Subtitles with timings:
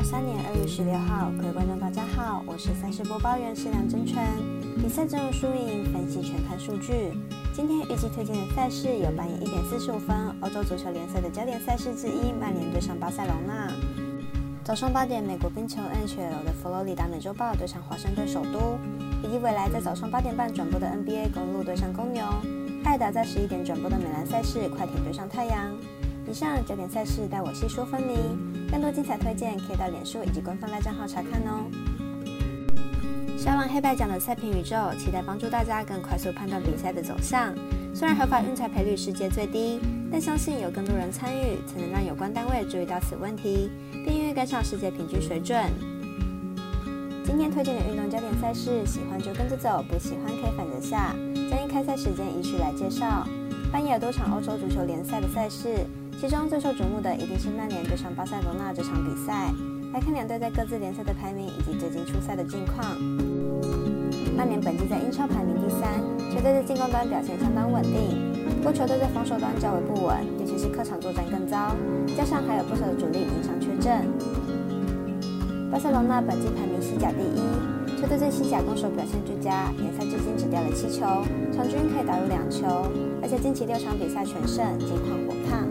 [0.00, 4.16] 二三年二月十六号，各位观众大家好，我是赛事播报员施良真纯。
[4.80, 7.12] 比赛阵容输赢分析全看数据。
[7.52, 13.70] 今天预计推荐的赛事有半夜一点四十五分欧洲足球联赛的焦点赛事之一，曼联对上巴塞罗那。
[14.64, 18.78] 早上八点，美国冰球 NHL 的佛罗里达美洲豹对上华盛顿首都，
[19.22, 22.24] 以及未来在早上八点半转播的 NBA 公路对上公牛，
[22.84, 25.76] 艾达在十一点转播的美篮赛事快艇对上太阳。
[26.30, 28.16] 以上焦点赛事带我细说分明，
[28.70, 31.66] 更多精彩推荐可以到脸书以及官方赖账号查看哦。
[33.36, 37.52] 小朗黑白奖的赛评宇宙，期待帮助大家更快速判断比赛的走向。
[37.92, 45.58] 虽然合法运彩赔率世界最低，但相信有更多人参与，才能让有关单位注意到此问题，并愿意跟上世界平均水准。
[47.24, 51.12] 今天推荐的运动焦点赛事，喜欢就跟着走，不喜欢可以反着下。
[51.50, 53.26] 将以开赛时间依序来介绍。
[53.72, 55.86] 半夜有多场欧洲足球联赛的赛事。
[56.20, 59.50] 其中最受瞩目的一定是曼联对上巴塞罗那这场比赛。
[59.90, 62.84] 来看两队在各自联赛的排名以及最近出赛的近况。
[64.36, 65.88] 曼联本季在英超排名第三，
[66.28, 71.74] 球队在进攻端表现相当稳定，不过球队在防守端较为不稳，尤其是客场作战更糟，
[72.14, 74.04] 加上还有不少的主力因伤缺阵。
[75.72, 81.00] 巴塞罗那本季排名西甲第一，球队在西甲攻守表现俱佳，联赛至今只掉了七球，
[81.56, 82.92] 场均可以打入两球，
[83.22, 85.64] 而且近期六场比赛全胜，近况火烫。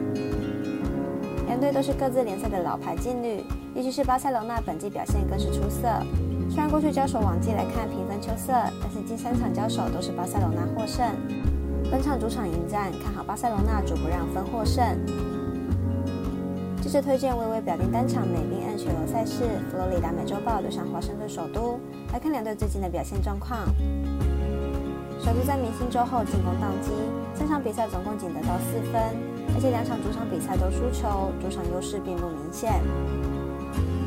[1.59, 3.43] 两队都是各自联赛的老牌劲旅，
[3.75, 5.89] 尤其是巴塞罗那本季表现更是出色。
[6.49, 11.05] 虽然过去交手往绩来看平分秋色，但是近三场交手都是巴塞罗那获胜。
[11.91, 14.85] 本场主场迎战，看好巴塞罗那主不让分获胜。
[16.81, 21.77] 接着推荐微微表定单场美冰 N 雪罗赛事，佛罗里达美洲豹对上华盛顿首都，
[22.13, 23.67] 来看两队最近的表现状况。
[25.19, 26.93] 首都在明星周后进攻宕机，
[27.35, 29.28] 三场比赛总共仅得到四分。
[29.59, 32.79] 而且两场主场比赛都输球，主场优势并不明显。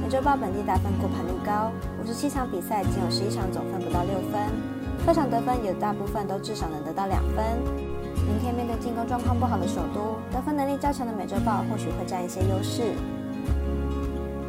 [0.01, 4.41] 美洲豹本地打分过盘率高，五十七场比赛仅有十一场总分不到六分，
[5.05, 7.45] 客场得分有大部分都至少能得到两分。
[8.25, 12.97] 明天面对进攻状况不好的首都，得分能力较强的美洲豹或许会占一些优势。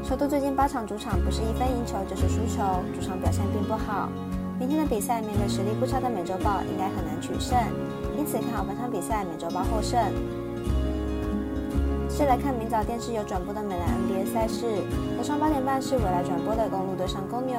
[0.08, 2.64] 首都最近八场主场不是一分赢球就是输球，
[2.96, 4.08] 主场表现并不好。
[4.58, 7.59] 明天的比赛面对实力不差的美洲豹，应该很难取胜，
[8.18, 10.00] 因此看好本场比赛美洲豹获胜。
[12.16, 14.85] 接来看明早电视有转播的美篮 NBA 赛事，
[15.18, 17.57] 早上八点半是未来转播的公路对上公牛。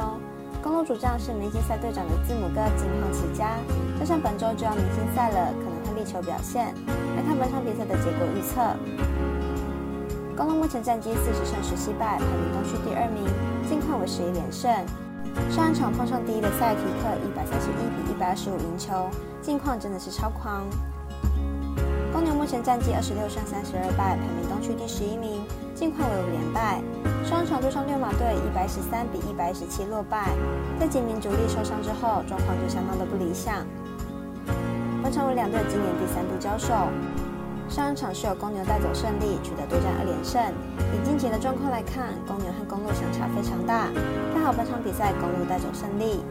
[0.62, 3.58] 公路主将是明星赛队长的字母哥，近况奇佳，
[3.98, 6.72] 加上本周就要明星赛了，可能会力求表现。
[7.16, 8.62] 来看本场比赛的结果预测：
[10.36, 13.26] 公路目前战绩四十胜十七败，排名东区第二名，
[13.68, 14.70] 近况为十一连胜。
[15.50, 19.10] 上一场碰上第一的赛提克，一百三十一比一百二十五赢球，
[19.42, 20.62] 近况真的是超狂。
[22.14, 25.42] 公牛目前战绩二十六胜三十二败，排名东区第十一名，
[25.74, 26.78] 近况为五连败。
[27.26, 30.30] 上场对上六马队一百十三比一百一十七落败，
[30.78, 33.66] 在几名主力受伤之后，状况就相当的不理想。
[35.02, 36.86] 本场为两队今年第三度交手，
[37.66, 40.38] 上一场是由公牛带走胜利，取得对战二连胜。
[40.94, 43.90] 以近期的状况来看，公牛和公路相差非常大，
[44.30, 46.22] 看好本场比赛公路带走胜利。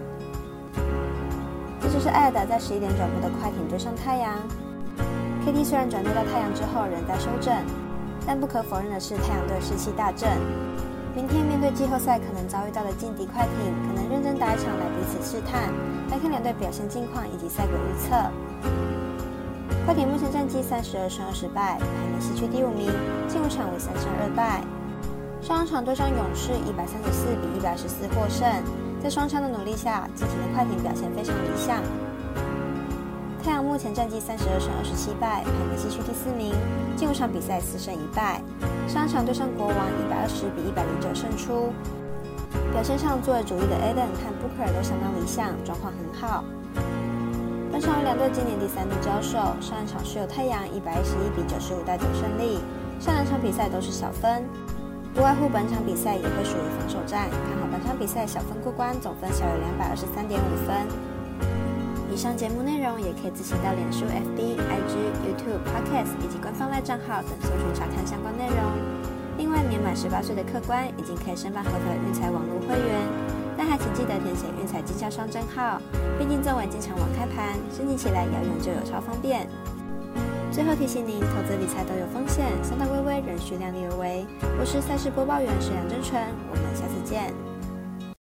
[1.84, 4.40] 这就是艾尔达在十一点转播的快艇对上太阳。
[5.46, 7.54] KT 虽然转队到太阳之后仍在修正，
[8.26, 10.30] 但不可否认的是太阳队士气大振。
[11.14, 15.70] 明天面对季后赛可能遭遇到的劲敌快艇，可能认真打一场来彼此试探。
[16.10, 18.16] 来看两队表现近况以及赛果预测。
[19.86, 22.90] 快艇目前战绩三十二胜二十败，排名西区第五名，
[23.28, 24.64] 近五场为三胜二败。
[25.42, 28.48] 上场对上勇士一百三十四比一百十四获胜，
[29.04, 31.84] 在双枪的努力下，近期的快艇表现非常理想。
[33.44, 36.56] 太阳目前战绩三十二胜二十七败，排名西区第四名，
[36.96, 38.40] 近五场比赛四胜一败。
[38.88, 41.76] 上一场对上国王一百二十比一百零九胜出，
[42.72, 46.42] 表现上作为主力的 Eden 和 Booker 都相当理想，状况很好。
[47.70, 52.64] 本场两队今年第三度交手，上一场是由太阳一百一十一比九十五带走胜利，
[52.98, 54.48] 上两场比赛都是小分，
[55.14, 60.88] 不外乎本场比赛也会属于防守战，看好本场比赛小分过关，总分小于两百二十三点五分。
[62.14, 64.94] 以上节目内容也可以自行到脸书、FB、IG、
[65.26, 68.58] YouTube、Podcast 以及官方赖账号等搜寻查看相关内容。
[69.36, 73.02] 另外，年满十八岁的客官已经可以申办合格运彩网络会员，
[73.58, 75.82] 但还请记得填写运彩经销商证号。
[76.20, 79.50] 毕竟作为经常网开盘，申请起来要用就有超方便。
[80.52, 84.24] 最后提醒您，投资理财都有风险，三大微微仍需量力而为。
[84.60, 86.22] 我是赛事播报员沈阳真纯，
[86.52, 87.53] 我们下次见。